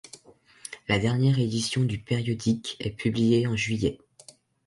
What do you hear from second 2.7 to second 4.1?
est publiée en juillet.